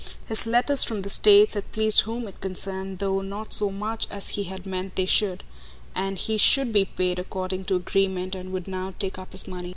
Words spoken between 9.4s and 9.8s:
money.